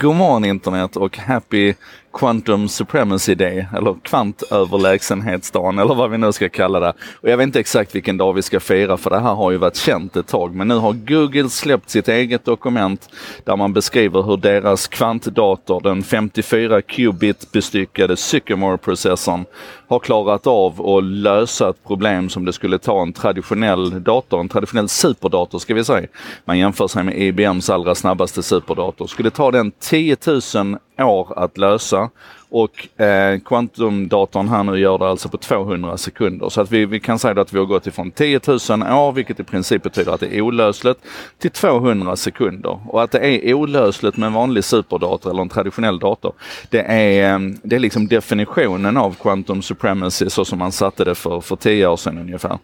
[0.00, 1.74] God morgon internet och happy
[2.12, 6.92] Quantum Supremacy Day, eller kvantöverlägsenhetsdagen eller vad vi nu ska kalla det.
[7.14, 9.56] Och jag vet inte exakt vilken dag vi ska fira för det här har ju
[9.56, 10.54] varit känt ett tag.
[10.54, 13.08] Men nu har Google släppt sitt eget dokument
[13.44, 19.44] där man beskriver hur deras kvantdator, den 54 qubit bestyckade Sycamore-processorn,
[19.88, 24.48] har klarat av att lösa ett problem som det skulle ta en traditionell dator, en
[24.48, 26.08] traditionell superdator ska vi säga.
[26.44, 29.06] Man jämför sig med IBMs allra snabbaste superdator.
[29.06, 30.16] Skulle ta den 10
[30.54, 32.10] 000 år att lösa
[32.50, 36.48] och eh, kvantumdatorn här nu gör det alltså på 200 sekunder.
[36.48, 39.40] Så att vi, vi kan säga att vi har gått ifrån 10 000 år, vilket
[39.40, 41.00] i princip betyder att det är olösligt,
[41.38, 42.80] till 200 sekunder.
[42.86, 46.32] Och att det är olösligt med en vanlig superdator eller en traditionell dator,
[46.70, 51.14] det är, eh, det är liksom definitionen av quantum supremacy så som man satte det
[51.14, 52.58] för, för 10 år sedan ungefär.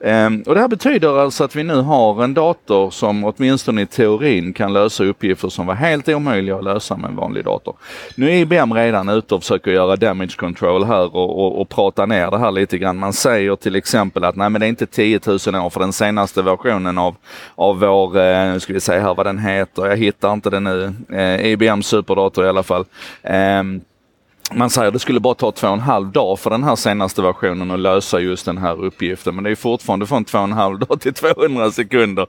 [0.00, 3.86] Ehm, och det här betyder alltså att vi nu har en dator som åtminstone i
[3.86, 7.76] teorin kan lösa uppgifter som var helt omöjliga att lösa med en vanlig dator.
[8.16, 12.06] Nu är IBM redan ute och försöker göra damage control här och, och, och prata
[12.06, 12.98] ner det här lite grann.
[12.98, 15.92] Man säger till exempel att nej men det är inte 10 000 år för den
[15.92, 17.16] senaste versionen av,
[17.54, 20.64] av vår, eh, nu ska vi se här vad den heter, jag hittar inte den
[20.64, 22.84] nu, eh, IBM superdator i alla fall.
[23.22, 23.80] Um,
[24.52, 26.76] man säger att det skulle bara ta två och en halv dag för den här
[26.76, 29.34] senaste versionen att lösa just den här uppgiften.
[29.34, 32.26] Men det är fortfarande från två och en halv dag till 200 sekunder.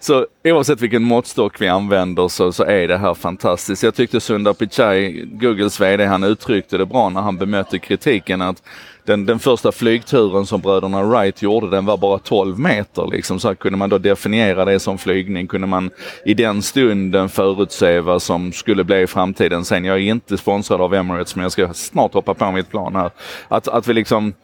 [0.00, 3.82] Så oavsett vilken måttstock vi använder så, så är det här fantastiskt.
[3.82, 8.62] Jag tyckte Sundar Pichai, Googles VD, han uttryckte det bra när han bemötte kritiken att
[9.08, 13.10] den, den första flygturen som bröderna Wright gjorde, den var bara 12 meter.
[13.12, 13.40] Liksom.
[13.40, 15.90] Så kunde man då definiera det som flygning, kunde man
[16.24, 19.64] i den stunden förutse vad som skulle bli i framtiden.
[19.64, 22.96] Sen, jag är inte sponsrad av Emirates, men jag ska snart hoppa på mitt plan
[22.96, 23.10] här.
[23.48, 24.34] Att, att vi liksom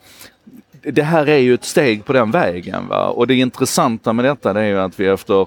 [0.83, 2.89] det här är ju ett steg på den vägen.
[2.89, 3.09] Va?
[3.09, 5.47] Och det intressanta med detta det är ju att vi efter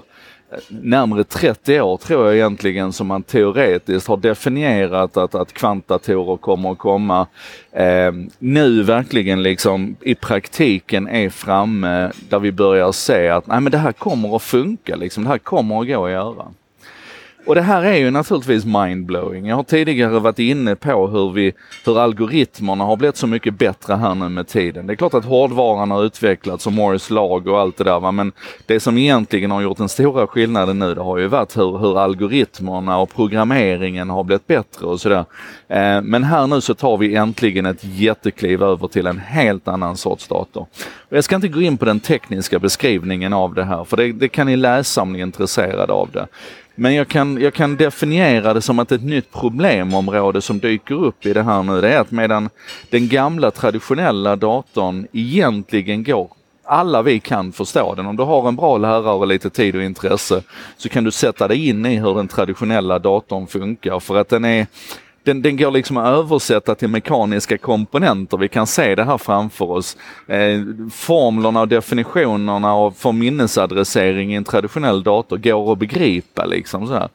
[0.68, 6.72] närmare 30 år tror jag egentligen som man teoretiskt har definierat att, att kvantdatorer kommer
[6.72, 7.26] att komma.
[7.72, 13.72] Eh, nu verkligen liksom i praktiken är framme där vi börjar se att nej, men
[13.72, 15.24] det här kommer att funka, liksom.
[15.24, 16.46] det här kommer att gå att göra.
[17.46, 19.46] Och det här är ju naturligtvis mindblowing.
[19.46, 21.52] Jag har tidigare varit inne på hur, vi,
[21.84, 24.86] hur algoritmerna har blivit så mycket bättre här nu med tiden.
[24.86, 28.12] Det är klart att hårdvaran har utvecklats och Morris lag och allt det där va?
[28.12, 28.32] men
[28.66, 31.98] det som egentligen har gjort den stora skillnaden nu det har ju varit hur, hur
[31.98, 35.24] algoritmerna och programmeringen har blivit bättre och sådär.
[35.68, 39.96] Eh, men här nu så tar vi äntligen ett jättekliv över till en helt annan
[39.96, 40.66] sorts dator.
[41.08, 44.28] Jag ska inte gå in på den tekniska beskrivningen av det här för det, det
[44.28, 46.26] kan ni läsa om ni är intresserade av det.
[46.80, 51.26] Men jag kan, jag kan definiera det som att ett nytt problemområde som dyker upp
[51.26, 52.50] i det här nu, det är att medan
[52.90, 56.28] den gamla traditionella datorn egentligen går
[56.64, 58.06] alla vi kan förstå den.
[58.06, 60.42] Om du har en bra lärare och lite tid och intresse
[60.76, 64.44] så kan du sätta dig in i hur den traditionella datorn funkar för att den
[64.44, 64.66] är
[65.22, 68.36] den, den går liksom att översätta till mekaniska komponenter.
[68.36, 69.96] Vi kan se det här framför oss.
[70.26, 70.60] Eh,
[70.92, 76.44] formlerna och definitionerna för minnesadressering i en traditionell dator går att begripa.
[76.44, 77.08] Liksom så här.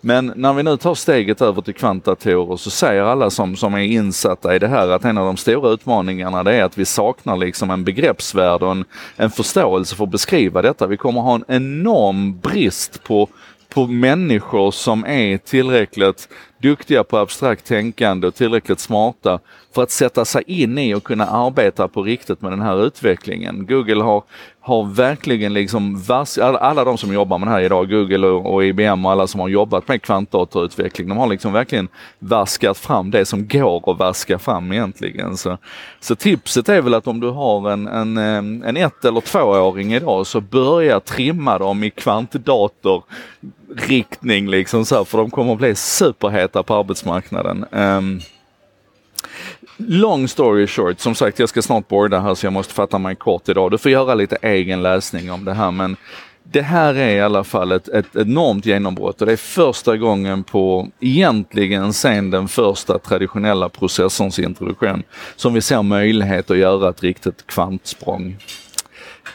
[0.00, 3.78] Men när vi nu tar steget över till kvantdatorer så säger alla som, som är
[3.78, 7.36] insatta i det här att en av de stora utmaningarna det är att vi saknar
[7.36, 8.84] liksom en begreppsvärld och en,
[9.16, 10.86] en förståelse för att beskriva detta.
[10.86, 13.28] Vi kommer ha en enorm brist på
[13.74, 16.28] på människor som är tillräckligt
[16.60, 19.38] duktiga på abstrakt tänkande och tillräckligt smarta
[19.74, 23.66] för att sätta sig in i och kunna arbeta på riktigt med den här utvecklingen.
[23.66, 24.22] Google har,
[24.60, 28.64] har verkligen liksom, vass, alla de som jobbar med det här idag, Google och, och
[28.64, 31.88] IBM och alla som har jobbat med kvantdatorutveckling, de har liksom verkligen
[32.18, 35.36] vaskat fram det som går att vaska fram egentligen.
[35.36, 35.58] Så,
[36.00, 38.18] så tipset är väl att om du har en, en,
[38.62, 43.02] en ett eller tvååring idag så börja trimma dem i kvantdator
[43.76, 47.64] riktning liksom så här, för de kommer att bli superheta på arbetsmarknaden.
[47.70, 48.20] Um,
[49.76, 53.16] long story short, som sagt jag ska snart borda här så jag måste fatta mig
[53.16, 53.70] kort idag.
[53.70, 55.96] Du får göra lite egen läsning om det här men
[56.42, 60.44] det här är i alla fall ett, ett enormt genombrott och det är första gången
[60.44, 65.02] på egentligen sen den första traditionella processorns introduktion
[65.36, 68.36] som vi ser möjlighet att göra ett riktigt kvantsprång.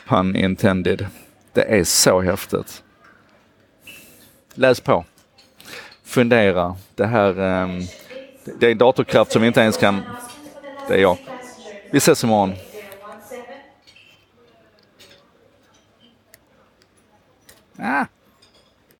[0.07, 1.05] Pun intended.
[1.53, 2.83] Det är så häftigt
[4.55, 5.05] läs på.
[6.03, 6.75] Fundera.
[6.95, 7.81] Det här ehm,
[8.59, 10.01] det är datorkraft som vi inte ens kan...
[10.87, 11.17] Det är jag.
[11.91, 12.53] Vi ses imorgon.
[17.77, 18.05] Ah.